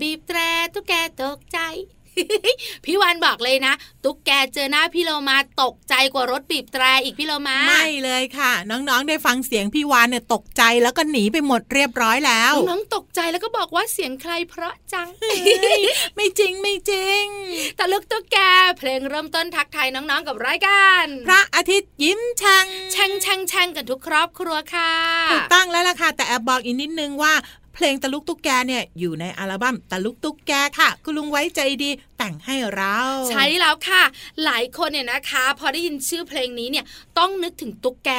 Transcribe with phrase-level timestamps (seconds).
[0.00, 0.38] บีบแตร
[0.74, 0.92] ตุ๊กแก
[1.22, 1.58] ตกใจ
[2.84, 3.74] พี่วันบอกเลยนะ
[4.04, 15.08] ตุ๊กแกเจอหน้าพี่โลมาตกใจกว่ารถบีบแตรอีกพี่โลมาไม่เลยค่ะ น้องๆได้ฟังเสียงพี่วานเนี่ยตกใจแล้วก็หนีไปหมดเรียบร้อยแล้วน้องตกใจแล้วก็บอกว่าเสียงใครเพราะจัง
[16.16, 17.24] ไม่จริงไม่จริง
[17.78, 18.38] ตะลึกตุ๊กแก
[18.78, 24.92] เพลงเริ่มต้นทักไทยน้องๆกับรายการพระอาทิตย์ยิ้มช่างช่างช่างช่งกันทุกครอบครัวค่ะ
[25.32, 27.34] ถูกตั้งแล้วล่ะค่ะแต่แอบบอกอีกนิดนึงว่า
[27.80, 32.98] เพลงตะลุกตุ๊กแกเนี่ยอยู่ในอัลบั้มตะลุกตุ๊กแกค่ะ คุณลุงไว้ใจดีแต่งให้เรา
[33.30, 34.02] ใช่แล้วค่ะ
[34.44, 36.84] หลายคนเนี่ยนะคะ พอได้ยินชื่อเพลงนี้เนี่ย
[37.18, 38.10] ต้องนึกถึงตุ๊กแก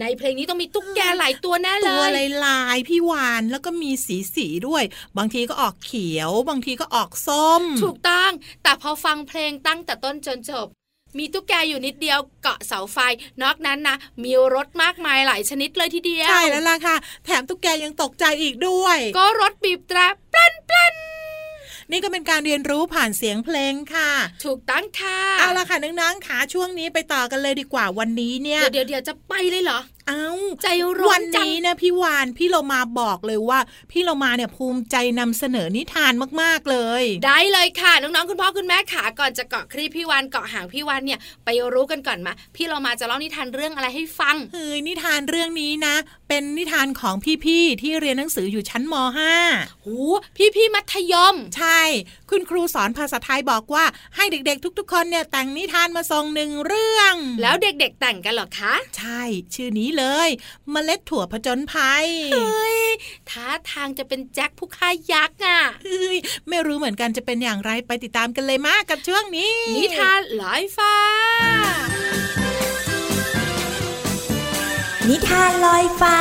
[0.00, 4.84] ในเพลงนี้ต้องมีตุ๊กแกหลายตัวแน่เลตัวยลายลายๆพี่วานแล้วก็มีสีสีด้วย
[5.18, 8.30] บางทีก็ออกเขียว บางทีก็ออกส้ม ถูกต้อง
[8.62, 10.68] แต่พอฟังเพลงตั้งแต่ต้นจนจบ
[11.18, 12.98] มีตุ๊กแกอยู่นิดเดียวเกาะเสาไฟ
[13.42, 19.98] นอกนั้นนะมีรถมากมายหลายชนิดเลยทีเดียว ใช่แล้วล่ะค่ะ แถมตุ๊กแกยังตกใจอีกด้วย ก็รถบีบแตร
[20.32, 20.94] ปลันปลัน
[21.90, 24.10] นี่ก็เป็นการเรียนรู้ผ่านเสียงเพลงค่ะ
[24.44, 29.78] ถูกตั้งค่ะ เอาละค่ะน้องๆขาช่วงนี้ไปต่อกันเลยดีกว่าวันนี้เนี่ย เดี๋ยวเดี๋ยวๆๆจะไปเลยเหรอ
[30.08, 30.28] เอา
[30.62, 30.66] ใจ
[31.00, 33.58] ร้อนวันจังนี้นะพี่วานพี่เรามาบอกเลยว่า
[33.90, 45.94] พี่เรามาเนี่ยภูมิใจนำเสนอนิทานมากๆเลย ได้เลยค่ะน้องๆคุณพ่อคุณแม่ขาก่อนจะเกาะครีบพี่วันเกาะหางพี่วันเนี่ยไปรู้กันก่อนมาพี่เรามาจะเล่านิทานเรื่องอะไรให้ฟังเฮ้ยนิทานเรื่องนี้นะ
[46.28, 47.14] เป็นนิทานของ
[47.44, 48.94] พี่ๆที่เรียนหนังสืออยู่ชั้นม
[49.40, 49.96] .5 หู
[50.36, 51.80] พี่พี่ๆมัธยม ใช่
[52.30, 53.84] คุณครูสอนภาษาไทยบอกว่า
[54.16, 59.22] ให้เด็กๆ ทุก ๆ คนเนี่ยแต่งนิทานมาส่งหนึ่งเรื่อง แล้วเด็กๆแต่งกันเหรอคะ ใช่
[59.54, 60.28] ชื่อนี้เลย
[60.72, 62.78] มเมล็ดถั่วผจญภัยเฮ้ย
[63.30, 66.16] ท่าทางจะเป็นแจ็คผู้ฆ่ายักษ์อะเฮ้ย
[66.48, 70.94] ไม่รู้เหมือนกันจะเป็นอย่างไรไปติดตามกันเลยมากกับช่วงนี้ นิทานลอยฟ้า
[75.08, 76.18] นิทานลอยฟ้า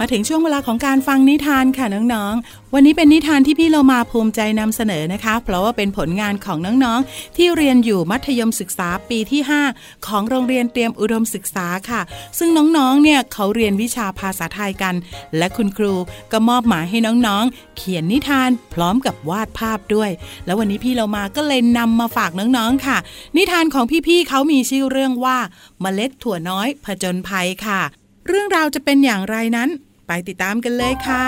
[0.00, 9.40] มาถึงช่วงเวลาของการฟังนิทานค่ะน้องๆ วันนี้เป็นนิทานที่พี่เรามาภูมิใจนำเสนอนะคะ เพราะว่าเป็นผลงานของน้องๆ ที่เรียนอยู่มัธยมศึกษาปีที่
[9.74, 12.00] 5 ของโรงเรียนเตรียมอุดมศึกษาค่ะ
[12.38, 14.94] ซึ่งน้องๆ เนี่ยเขาเรียนวิชาภาษาไทยกัน
[15.36, 15.94] และคุณครู
[16.32, 20.10] ก็มอบหมายให้น้องๆ เขียนนิทานพร้อมกับวาดภาพด้วย
[20.46, 22.98] แล้ววันนี้พี่เรามาก็เลยนำมาฝากน้องๆ ค่ะ
[23.36, 25.38] นิทานของพี่ๆเขามีชื่อเรื่องว่า
[25.80, 27.82] เมล็ดถั่วน้อยผจญภัยค่ะ
[28.26, 29.68] เรื่องราวจะเป็นอย่างไรนั้น
[30.06, 31.26] ไปติดตามกันเลยค่ะ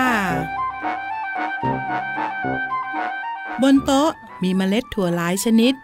[3.62, 4.10] บนโต๊ะ
[4.42, 5.74] มีเมล็ดถั่วหลายชนิด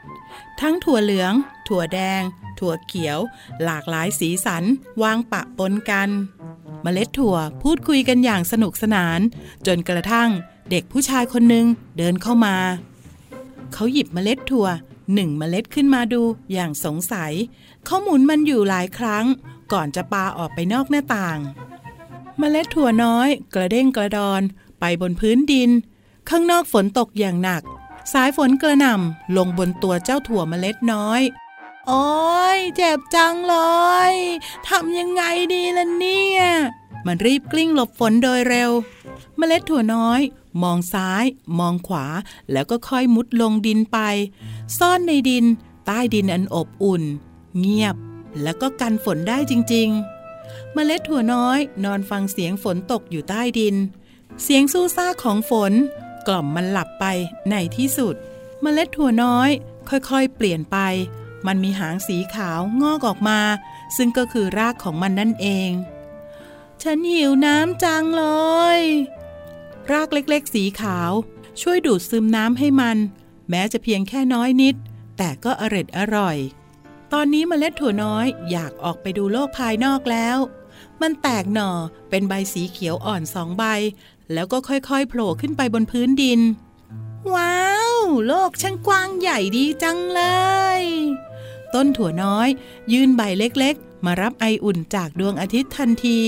[0.61, 1.33] ทั้งถั่วเหลือง
[1.69, 2.23] ถั่วแดง
[2.59, 3.19] ถั่วเขียว
[3.65, 4.65] หลากหลายสีสัน
[5.03, 6.11] วางปะปนกัน
[6.83, 9.21] เมล็ดถั่วพูดคุยกันอย่างสนุกสนาน
[9.67, 10.29] จนกระทั่ง
[10.71, 11.67] เด็กผู้ชายคนหนึ่ง
[11.99, 12.57] เดินเข้ามา
[13.73, 14.69] เขาหยิบเมล็ดถั่ว
[15.15, 16.23] หนึ่งเมล็ดขึ้นมาดู
[16.53, 17.33] อย่างสงสัย
[17.85, 19.25] เขาหมุนมันอยู่หลายครั้ง
[19.73, 21.39] ก่อนจะปาออกไปนอกหน้าต่าง
[22.39, 24.43] เมล็ดถั่วน้อย กระเด้งกระดอน
[24.81, 25.71] ไปบนพื้นดิน
[26.29, 27.63] ข้างนอกฝนตกอย่างหนัก
[28.13, 31.21] สายฝนกระหน่ำลงบนตัวเจ้าถั่วเมล็ดน้อย
[31.89, 32.05] โอ้
[32.57, 33.57] ยเจ็บจังเล
[34.11, 34.15] ย
[34.69, 35.23] ทำยังไง
[35.55, 36.43] ดีล่ะเนี่ย
[37.07, 38.71] มันรีบกลิ้งหลบฝนโดยเร็ว
[39.37, 40.21] เมล็ดถั่วน้อย
[40.63, 41.25] มองซ้าย
[41.59, 42.07] มองขวา
[42.53, 43.99] แล้วก็ค่อยมุดลงดินไป
[44.79, 45.45] ซ่อนในดิน
[45.87, 47.03] ใต้ดินอันอบอุ่น
[47.59, 47.97] เงียบ
[48.43, 49.89] แล้วก็กันฝนได้จริง
[50.33, 53.77] ๆ เมล็ดถั่วน้อย นอนฟังเสียงฝนตกอยู่ใต้ดิน
[54.43, 55.73] เสียงสู้ซ่าของฝน
[56.27, 57.05] กล่อมมันหลับไป
[57.51, 58.15] ในที่สุด
[58.63, 59.51] เมล็ดถั่วน้อย
[59.89, 60.79] ค่อยๆ เปลี่ยนไป
[61.47, 63.41] มันมีหางสีขาวงอกออกมา
[63.97, 65.71] ซึ่งก็คือรากของมันนั่นเอง
[66.83, 68.25] ฉันหิวน้ำจังเล
[68.79, 68.81] ย
[69.93, 71.13] รากเล็กๆ สีขาว
[71.61, 72.97] ช่วยดูดซึมน้ำให้มัน
[73.51, 74.75] แม้จะเพียงแค่น้อยนิด
[75.17, 76.37] แต่ก็อร็ดอร่อย
[77.13, 80.39] ตอนนี้เมล็ดถั่วน้อยอยากออกไปดูโลกภายนอกแล้ว
[81.01, 81.71] มันแตกหน่อ
[82.11, 83.65] เป็นใบสีเขียวอ่อนสองใบ
[84.33, 86.41] แล้วก็ค่อยๆโผล่ขึ้นไปบนพื้นดิน
[87.35, 87.65] ว้า
[87.95, 87.97] ว
[88.27, 90.23] โลกช่างกว้างใหญ่ดีจังเล
[90.81, 90.83] ย
[91.75, 92.49] ต้นถั่วน้อย
[92.93, 96.21] ยื่นใบเล็กๆ มารับไออุ่นจากดวงอาทิตย์ทันที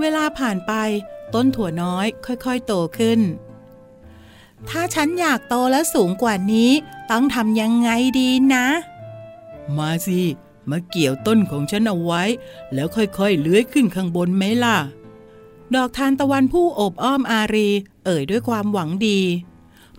[0.00, 0.72] เวลาผ่านไป
[1.34, 3.20] ต้นถั่วน้อยค่อยๆ โตขึ้น
[4.68, 6.70] ถ้าฉันอยากโตและสูงกว่านี้
[7.10, 8.66] ต้องทำยังไงดีนะ
[9.78, 10.20] มาสิ
[10.70, 12.22] มาเกี่ยวต้นของฉันเอาไว้
[12.74, 14.78] แล้วค่อยๆเลื้อยขึ้นข้างบนไหมล่ะ
[15.74, 17.68] ดอกทานตะวันผู้อบอ้อมอารี
[18.04, 19.20] เอ่ยด้วยความหวังดี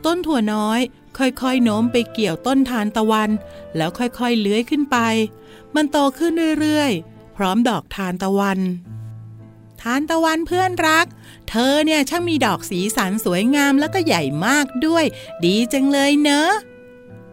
[0.05, 0.79] ต้นถั่วน้อย
[1.17, 3.29] ค่อยๆโน้มไปเกี่ยวต้นทานตะวัน
[3.75, 4.97] แล้วค่อยๆเลื้อยขึ้นไป
[5.75, 8.59] มันโตขึ้นเรื่อยๆ พร้อมดอกทานตะวัน
[9.81, 11.05] ทานตะวันเพื่อนรัก
[11.49, 15.05] เธอเนี่ยช่างมีดอกสีสันสวยงามแล้วก็ใหญ่มากด้วย
[15.45, 16.51] ดีจังเลยเนอะ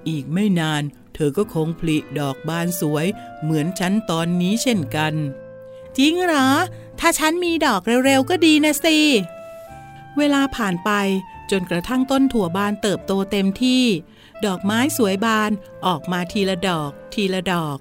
[0.09, 0.83] อีกไม่นาน
[1.21, 3.07] ธอก็คงผลิดอกบานสวย
[3.43, 5.15] เหมือนฉันตอนนี้เช่นกัน
[5.99, 6.49] จริงเหรอ
[7.01, 8.99] ถ้าฉันมีดอกเร็วๆก็ดีนะสิ
[10.19, 10.91] เวลาผ่านไป
[11.51, 13.85] จนกระทั่งต้นถั่วบานเติบโตเต็มที่
[14.47, 15.51] ดอกไม้สวยบาน
[15.87, 17.79] ออกมาทีละดอก ทีละดอก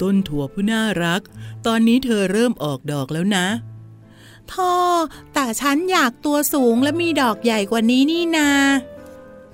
[0.00, 1.20] ต้นถั่วผู้น่ารัก
[1.66, 3.46] ตอนนี้เธอเริ่มออกดอกแล้วนะ
[4.52, 4.74] ท่อ
[5.34, 8.50] แต่ฉันอยากตัวสูงและมีดอกใหญ่กว่านี้นี่นา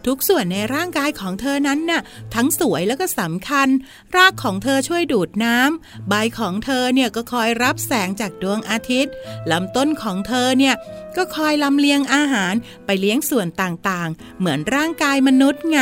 [0.06, 2.02] ทุกส่วนในร่างกายของเธอนั้นน่ะ
[2.34, 3.68] ทั้งสวยแล้วก็สำคัญ
[4.16, 9.12] รากของเธอช่วยดูดน้ำใบของเธอเนี่ยก็คอยรับแสงจากดวงอาทิตย์
[9.50, 10.74] ลำต้นของเธอเนี่ย
[11.16, 15.80] ก็คอยลำเลียงอาหารไปเลี้ยงส่วนต่างๆ เหมือนร่างกายมนุษย์ไง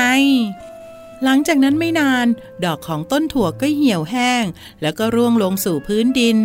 [1.25, 2.27] หลังจากนั้นไม่นาน
[2.65, 4.45] ดอกของต้นถั่วก็เหี่ยวแห้ง
[4.83, 6.37] แล้วก็ร่วงลงสู่พื้นดิน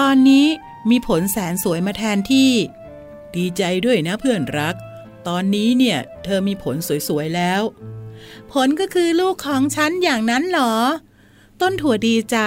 [0.00, 0.46] ตอนนี้
[0.90, 2.52] มีผลแสนสวยมาแทนที่
[3.36, 4.74] ดีใจด้วยนะเพื่อนรัก
[5.28, 6.76] ตอนนี้เนี่ย เธอมีผล
[7.08, 7.62] สวยๆแล้ว
[8.52, 10.74] ผลก็คือลูกของฉันอย่างนั้นเหรอ
[11.60, 12.38] ต้นถั่วดีใจ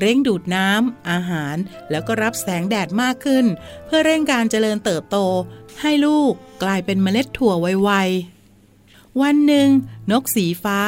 [0.00, 1.56] เร่งดูดน้ำอาหาร
[1.90, 3.46] แล้วก็รับแสงแดดมากขึ้น
[3.84, 5.16] เพื่อเร่งการเจริญเติบโต
[5.80, 9.68] ให้ลูกกลายเป็นเมล็ดถั่วไวๆวันหนึ่ง
[10.10, 10.80] นกสีฟ้า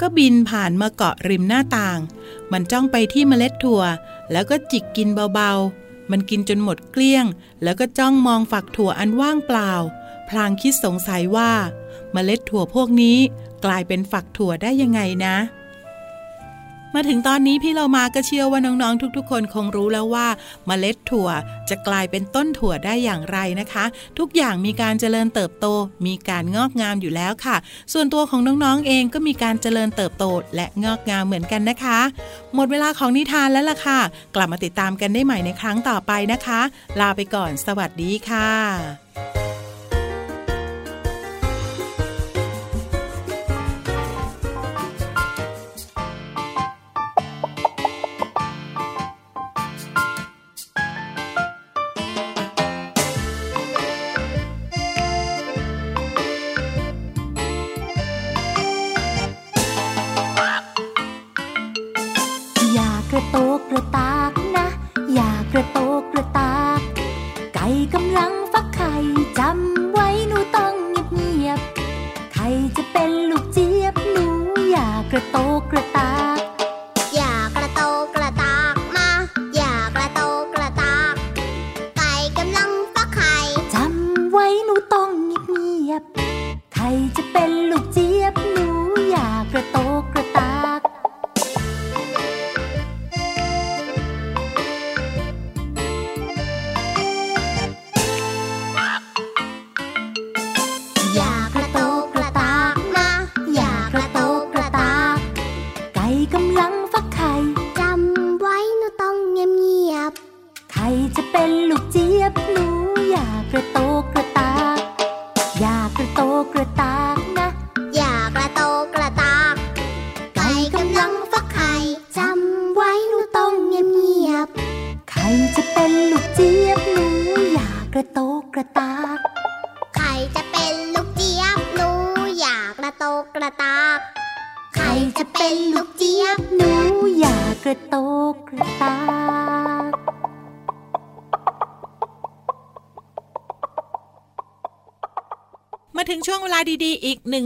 [0.00, 1.98] ก็บินผ่านมาเกาะริมหน้าต่าง
[2.52, 3.82] มันจ้องไปที่เมล็ดถั่ว
[4.32, 7.24] แล้วก็จิกกินเบาๆมันกินจนหมดเกลี้ยง
[7.62, 9.72] แล้วก็จ้องมองฝักถั่วอันว่างเปล่า
[10.28, 11.50] พลางคิดสงสัยว่า
[12.12, 13.18] เมล็ดถั่วพวกนี้
[13.64, 15.36] กลายเป็นฝักถั่วได้ยังไงนะ
[16.96, 20.26] มาถึงตอนนี้พี่เรามาก็เชื่อว่าน้องๆ ทุกๆ คนคงรู้แล้วว่า
[20.66, 21.28] เมล็ดถั่ว
[21.68, 23.84] จะกลายเป็นต้นถั่วได้อย่างไรนะคะ
[24.18, 25.66] ทุกอย่างมีการเจริญเติบโต
[26.06, 27.56] มีการงอกงามอยู่แล้วค่ะ
[27.92, 31.98] ส่วนตัวของน้องๆเองก็มีการเจริญเติบโตและงอกงามเหมือนกันนะคะ
[32.54, 34.00] หมดเวลาของนิทานแล้วล่ะค่ะ
[34.34, 36.60] กลับมาติดตามกันได้ใหม่ในครั้งต่อไปนะคะ
[37.00, 39.53] ลาไปก่อน สวัสดีค่ะ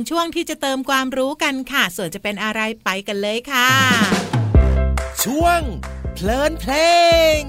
[0.08, 3.70] ช่วงที่จะเติมความรู้กันค่ะ ส่วนจะเป็นอะไรไปกันเลยค่ะ
[5.24, 5.60] ช่วง
[6.14, 6.74] เพลินเพล
[7.38, 7.42] ง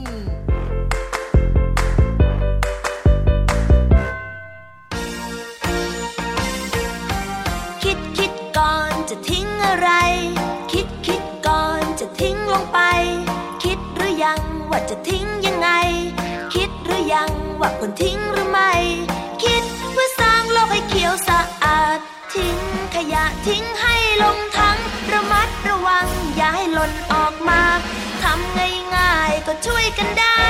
[29.52, 30.46] ก็ช่วยกันได้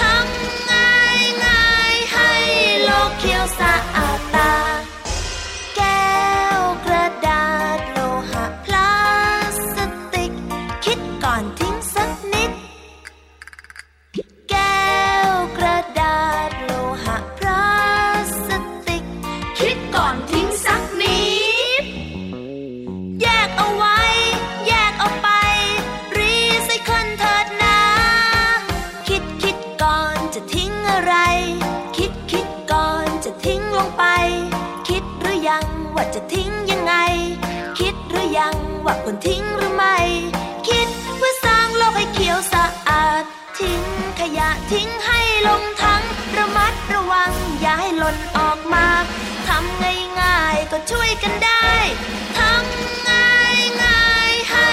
[0.00, 2.32] ทำง่ายง่ายให้
[2.84, 4.45] โลกเขียวสะอาดตา
[38.86, 39.96] ว่าควรทิ้งหรือไม่
[40.68, 43.24] คิดเพื่อสร้างโลกให้เขียวสะอาด
[43.58, 43.82] ทิ้ง
[44.20, 46.02] ขยะทิ้งให้ลงถัง
[46.36, 48.86] ระมัดระวังอย่าให้หล่นออกมา
[49.48, 49.82] ทำ
[50.20, 51.70] ง่ายๆก็ช่วยกันได้
[52.38, 54.70] ทำง่ายง่ายๆให้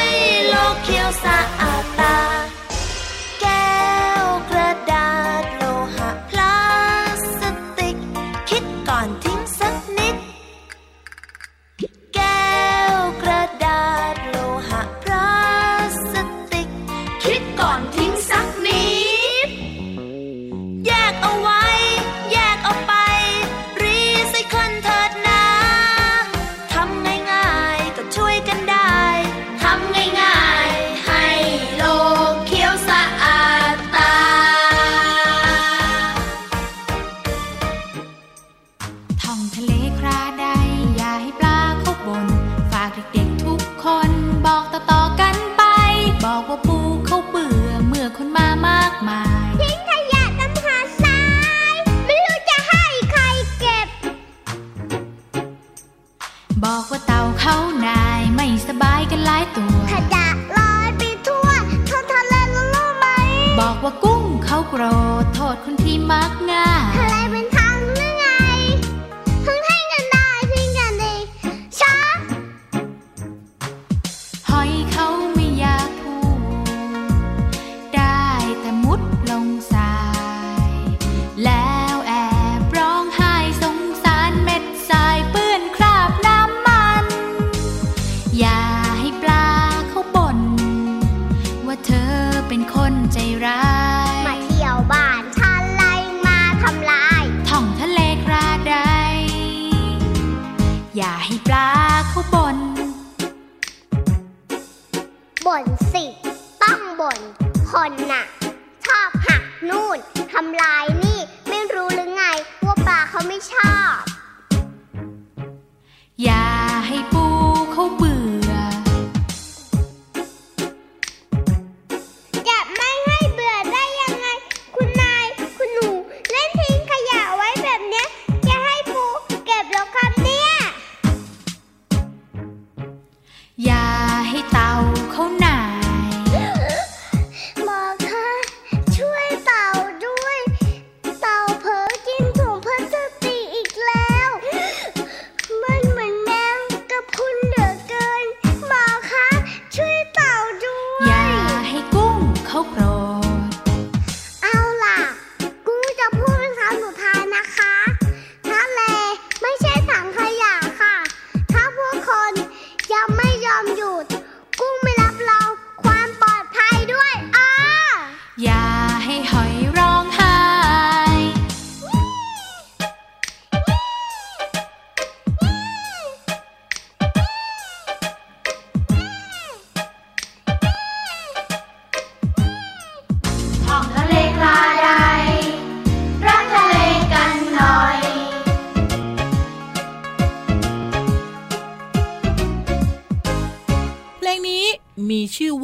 [0.50, 2.18] โลกเขียวสะอาดตา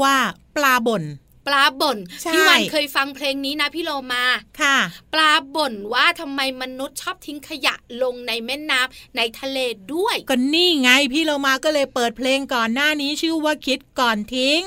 [0.04, 0.16] ว่า
[0.56, 1.06] ปลาบ่น
[1.48, 4.24] ปลาบ่นใช่พี่วันเคยฟังเพลงนี้นะพี่โลมา
[4.62, 4.78] ค่ะ
[5.14, 9.58] ปลาบ่นว่าทำไมมนุษย์ชอบทิ้งขยะลงในแม่น้ำในทะเล
[9.94, 14.62] ด้วยก็นี่ไงพี่เรามาก็เลยเปิดเพลงก่อนหน้านี้ชื่อว่าคิดก่อนทิ้ง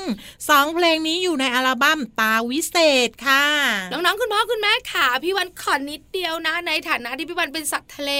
[0.49, 3.45] สองเพลงนี้อยู่ในอัลบั้มตาวิเศษค่ะ
[3.91, 8.11] น้องๆคุณพ่อคุณแม่ขาพี่วันขอนิดเดียวนะ ในฐานะที่พี่วันเป็นสัตว์ทะเล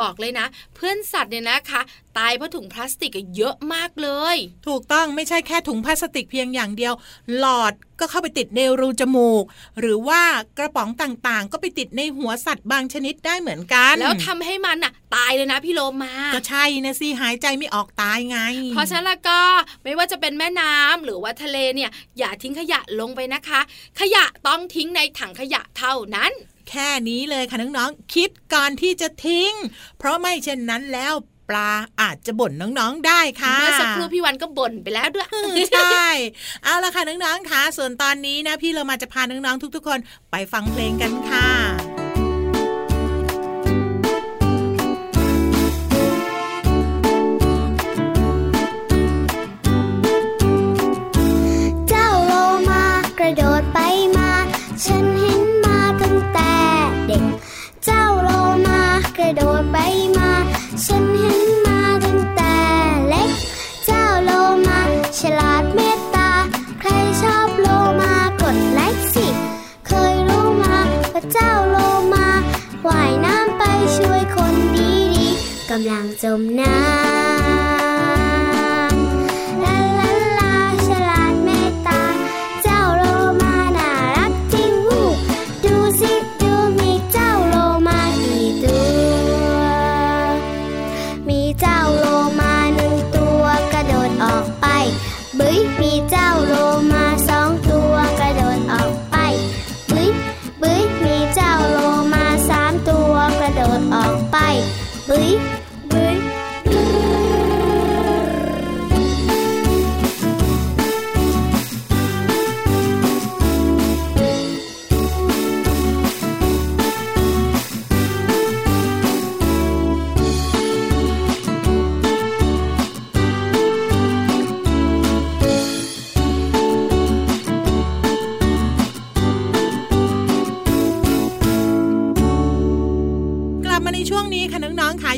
[0.00, 1.80] บอกเลยนะ เพื่อนสัตว์เนี่ยนะคะ
[2.18, 6.94] ตายเพราะถุงพลาสติกอะเยอะมากเลย ถูกต้องไม่ใช่แค่ถุงพลาสติกเพียงอย่างเดียว
[7.38, 9.44] หลอดก็เข้าไปติดในรูจมูก
[9.80, 10.22] หรือว่า
[10.58, 18.38] กระป๋องต่างๆ ก็ไปติดในหัวสัตว์บางชนิดได้เหมือนกัน แล้วทำให้มันอะตายเลยนะพี่โลมาก็ใช่นะสิหายใจไม่ออกตายไง
[18.72, 19.40] เพราะฉะนั้นแล้วก็
[19.84, 23.60] ไม่ว่าจะเป็นแม่น้ำหรือว่าทะเลเนี่ย อย่าทิ้งขยะลงไปนะคะ
[24.00, 26.32] ขยะต้องทิ้งในถังขยะเท่านั้น
[26.68, 29.52] แค่นี้เลยค่ะน้องๆ คิดก่อนที่จะทิ้ง
[29.98, 31.14] เพราะไม่เช่นนั้นแล้ว
[31.48, 35.26] ปลาอาจจะบ่นน้องๆได้ค่ะเมื่อสักครู่พี่วันก็บ่นไปแล้วด้วย
[35.72, 36.08] ใช่
[36.64, 39.98] เอาละค่ะน้องๆค่ะส่วนตอนนี้นะพี่เรามาจะพาน้องๆทุก ๆ คน
[40.30, 41.48] ไปฟังเพลงกันค่ะ
[51.88, 52.32] เจ้าโล
[52.70, 52.84] มา
[53.18, 53.78] กระโดดไป
[54.16, 54.30] มา
[54.84, 55.13] ฉัน
[76.22, 77.13] จมน้ำ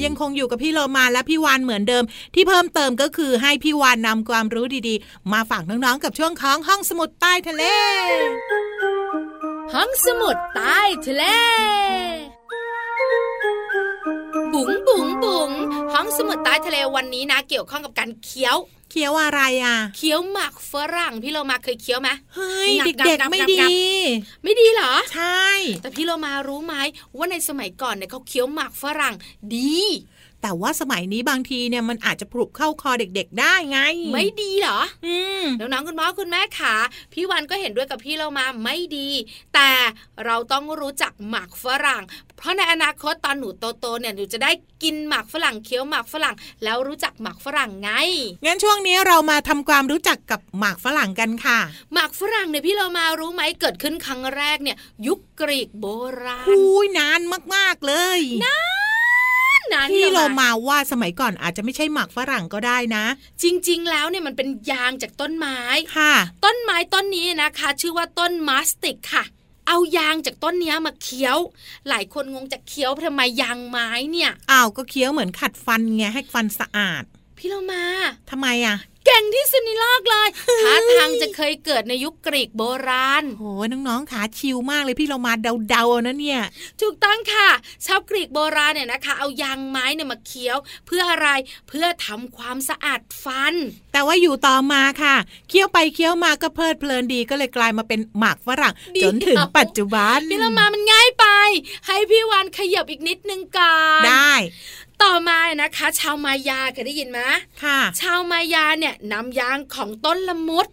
[0.07, 7.63] ยังคงอยู่กับพี่โลมาและพี่วานเหมือนเดิม ที่เพิ่มเติมก็คือให้พี่วานนำความรู้ดีๆ มาฝากน้องๆกับช่วงของห้องสมุดใต้ทะเล
[9.75, 11.25] ห้องสมุดใต้ทะเล
[14.53, 15.51] บุ๋งบุ๋งบุ๋ง
[15.93, 18.57] ห้องสมุดใต้ทะเลวันนี้นะ เกี่ยวข้องกับการเคี้ยว
[18.97, 23.71] คี้ยวอะไรอะ เคี้ยวหมากฝรั่งพี่เรามาเคยเคี้ยวไหมเฮ้ยงับเด็กงับๆไม่งับดีงับ
[24.43, 25.47] ไม่ดีเหรอ ใช่
[25.83, 26.75] แต่พี่เรามารู้ไหม
[27.17, 29.15] ว่าในสมัยก่อนเนี่ยเขาเคี้ยวหมากฝรั่ง
[29.57, 29.79] ดี
[30.43, 33.79] แต่ว่าสมัยนี้บางทีเนี่ยมันอาจจะปลุกเข้าคอเด็ก ๆ ได้ไง
[34.13, 36.75] ไม่ดีเหรอ อืมน้องๆคุณพ่อคุณแม่ขา
[37.13, 39.09] พี่วันก็เห็นด้วยกับพี่เรามาไม่ดี
[39.55, 39.71] แต่
[40.25, 42.03] เราต้องรู้จักหมากฝรั่ง
[42.37, 43.49] เพราะในอนาคตตอนหนู
[43.81, 44.51] โตๆเนี่ยหนูจะได้
[44.83, 47.91] กินหมากฝรั่งเคี้ยวหมากฝรั่ง แล้วรู้จักหมากฝรั่งไง
[48.45, 51.59] งั้นช่วงนี้เรามาทำความรู้จักกับหมากฝรั่งกันค่ะ
[51.93, 55.87] หมากฝรั่งเนี่ยพี่เรามารู้ไหมเกิดขึ้นครั้งแรกเนี่ย ยุคกรีกโบ
[56.23, 57.21] ราณหูยนาน
[57.55, 58.96] มากๆเลยนาน
[59.91, 63.05] ที่นี่ยเรามาว่าสมัยก่อนอาจจะไม่ใช่หมากฝรั่งก็ได้นะ
[63.43, 65.59] จริง ๆ แล้วเนี่ยมันเป็นยางจากต้นไม้
[65.97, 69.25] ค่ะ ต้นไม้ต้นนี้นะคะ ชื่อว่าต้นมาสติกค่ะ
[69.69, 71.39] เอายางจากต้นเนี้ยมาเคี้ยว
[71.89, 77.05] หลายคนงงจากเคี้ยวทำไมยางไม้เนี่ยอ้าวก็เคี้ยวเหมือนขัดฟันไงให้ฟันสะอาด
[77.39, 77.83] พี่เรามา
[78.31, 78.77] ทำไมอะ
[79.07, 80.29] เก่งที่สุดในโลกเลย
[80.63, 86.43] ท่าทางจะเคยเกิดในยุคกรีกโบราณโหน้องๆขาชิวมากเลยพี่เรามาเดาๆเอานะเนี่ย
[86.81, 87.49] ถูกต้องค่ะ
[87.87, 91.29] ชาวกรีกโบราณเนี่ยนะคะ เอายางไม้เนี่ยมาเคี้ยว เพื่ออะไร
[91.69, 93.55] เพื่อทำความสะอาดฟัน
[93.93, 95.17] แต่ว่าอยู่ต่อมาค่ะ
[95.49, 101.27] เคี้ยวไปเคี้ยวมาก็เพลิดเพลินดีก็เลยกลายมาเป็นหมากฝรั่งเดี๋จยวนถึงปัจจุบันพี่เรามามันง่ายไป
[101.87, 104.35] ให้พี่วานขยับอีกนิดนึงก่อนได้
[105.03, 107.21] ต่อมานะคะ ชาวมายาเคยได้ยินไหม
[107.63, 110.69] ค่ะ ชาวมายาเนี่ยนำยางของต้นละมุด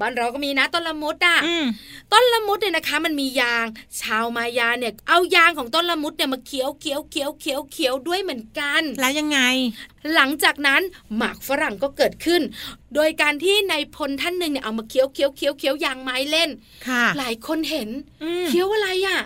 [0.00, 1.66] บ้านเราก็มีนะต้นละมุดอะอืม
[2.12, 3.66] ต้นละมุดเนี่ยนะคะ มันมียาง
[4.00, 9.40] ชาวมายาเนี่ยเอายางของต้นละมุดเนี่ยมาเคี้ยวเคี้ยวเคี้ยวเคี้ยวเคี้ยวด้วยเหมือนกัน แล้วยังไง
[10.14, 10.82] หลังจากนั้น
[11.16, 12.42] หมากฝรั่งก็เกิดขึ้น
[12.94, 16.50] โดยการที่ในายพลท่านหนึ่งเนี่ยเอามาเคี้ยวเคี้ยวเคี้ยวเคี้ยวยางไม้เล่น
[16.88, 17.88] ค่ะหลายคนเห็น
[18.22, 19.20] อืมเคี้ยวอะไรอะ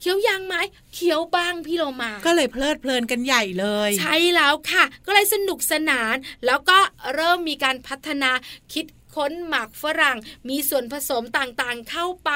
[0.00, 0.60] เคี้ยวยางไม้
[0.94, 6.78] เคี้ยวบ้างพี่โลมา ก็เลยเพลิดเพลินกันใหญ่เลย ใช่แล้วค่ะ ก็เลยสนุกสนาน แล้วก็
[7.14, 8.30] เริ่มมีการพัฒนา
[8.72, 12.30] คิดค้นหมักฝรั่งมีส่วนผสมต่างๆเข้าไป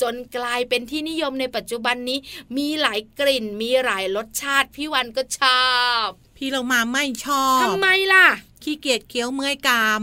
[0.00, 2.18] จนกลายเป็นที่นิยมในปัจจุบันนี้
[2.56, 5.64] มีหลายกลิ่น มีหลายรสชาติ พี่วันก็ชอ
[6.04, 8.26] บ พี่เรามาไม่ชอบทำไมล่ะ
[8.62, 10.02] ขี้เกียจเคี้ยวเมื่อยกราม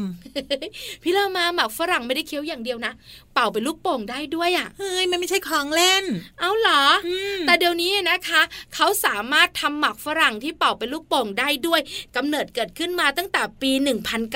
[1.04, 2.94] พี่เรามาหมักฝรั่งไม่ได้เคี้ยวอย่างเดียวนะ
[3.39, 6.04] เป่าเป็นลูกโป่งได้ด้วยอะเฮ้ยมันไม่ใช่ของเล่น
[6.39, 8.41] เอาเหรออืมแต่เดี๋ยวนี้นะคะ
[8.76, 11.80] เขาสามารถทำหมักฝรั่งที่เป่าเป็นลูกโป่งได้ด้วย
[12.15, 13.71] กำเนิดเกิดขึ้นมาตั้งแต่ปี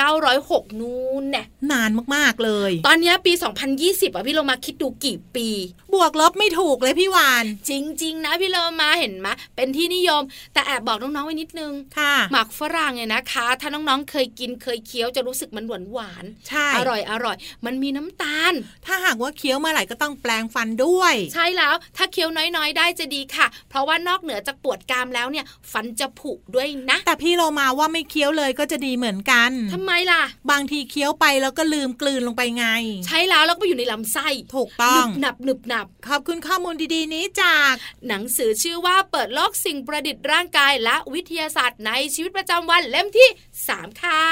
[0.08, 3.34] 1906 นู่นเนี่ยนานมากๆเลย ตอนเนี้ยปี
[3.74, 5.48] 2020 อะพี่โลมาคิดดูกี่ปี
[5.94, 7.72] บวกลบไม่ถูกเลยพี่วาน จ
[8.04, 10.22] ริง ๆ นะพี่โลมาเห็นไหมเป็นที่นิยม
[10.54, 17.36] แต่แอบบอกน้องๆไว้นิดนึงค่ะหมักฝรั่งเนี่ยนะคะ ถ้าน้องๆเคยกินเคยเคี้ยวจะรู้สึกมันหวานหวานๆใช่อร่อยอร่อย
[17.66, 18.54] มันมีน้ำตาล
[18.92, 32.66] ถ้าหากว่าเคี้ยวเมื่อไหร่ก็ต้องแปลงฟันด้วย ใช่แล้วถ้าเคี้ยวน้อยๆ ได้จะดีค่ะ เพราะว่านอกเหนือจากปวดกรามแล้วเนี่ย ฟันจะผุด้วยนะ แต่พี่เรามาว่าไม่เคี้ยวเลยก็จะดีเหมือนกันทำไมล่ะ บางทีเคี้ยวไปแล้วก็ลืมกลืนลงไปไง
[33.08, 37.74] ใช่แล้วแล้วก็ไปอยู่ในลำไส้ถูกต้องหนึบหนับหนึบหนับขอบคุณข้อมูลดีๆนี้จาก
[38.08, 43.30] หนังสือชื่อว่าเปิดโลกสิ่งประดิษฐ์ร่างกายและวิทยาศาสตร์ในชีวิตประจำวันเล่มที่
[43.66, 44.24] 3 ค่ะ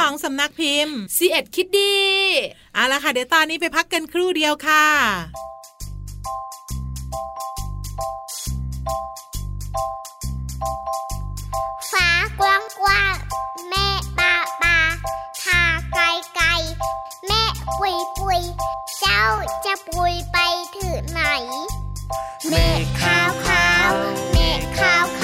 [0.00, 1.94] ของสำนักพิมพ์ซีเอ็ดคิดดี
[2.74, 4.84] เอาละค่ะ เดี๋ยวตอนนี้ไปพักกันครู่เดียวค่ะ
[11.92, 12.08] ฟ้า
[12.40, 13.14] กว้างกว้าง
[13.68, 13.86] แม่
[14.18, 14.78] ปาปา
[15.42, 16.46] ทาไกลไกล
[17.26, 17.42] แม่
[17.78, 18.42] ปุยปุย
[18.98, 19.22] เจ้า
[19.64, 20.38] จะปุยไป
[20.76, 21.22] ถึงไหน
[22.48, 23.90] เมฆขาวขาว
[24.32, 25.23] เมฆขาวขา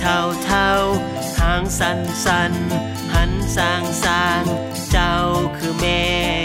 [0.00, 0.70] เท่าเท่า
[1.40, 2.52] หางสันสัน
[3.14, 4.42] หันสางสาง
[4.90, 5.14] เจ้า
[5.56, 5.86] คือเม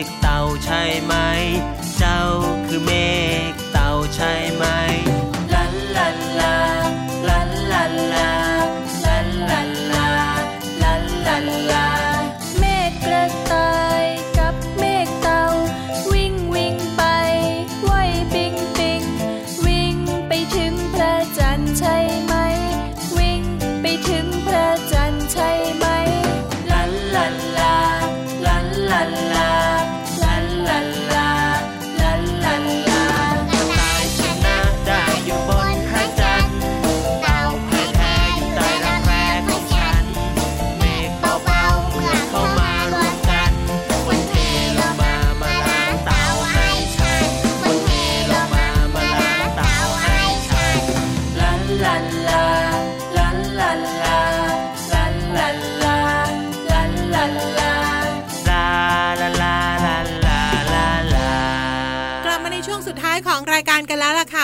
[0.01, 1.13] ฆเต่าใช่ไหม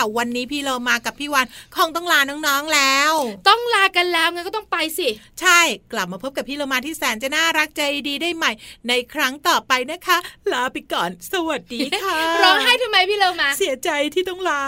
[0.00, 3.12] ค่ะ วันนี้พี่เรามากับพี่วันคงต้องลาน้องๆแล้ว
[3.48, 5.08] ต้องลากันแล้วงั้นก็ต้องไปสิ
[5.40, 5.60] ใช่
[5.92, 8.52] กลับมาพบกับพี่เรามาที่แสนจะน่ารักใจดีได้ใหม่
[8.88, 10.18] ในครั้งต่อไปนะคะ
[10.52, 14.62] ลาไปก่อน สวัสดีค่ะร้องไห้ทำไมพี่เรามา เสียใจที่ต้องลา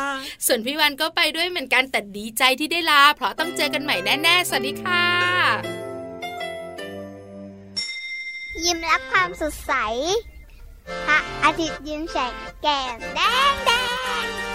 [0.46, 5.04] ส่วนพี่วันก็ไปด้วยเหมือนกันแต่ดีใจที่ได้ลา เพราะต้องเจอกันใหม่แน่ๆสวัสดีค่ะ
[8.64, 9.72] ยิ้มรับความสดใส
[11.06, 13.20] พระอาทิตย์ยิ้มแฉกแก้มแด
[13.52, 13.70] งแด
[14.24, 14.51] ง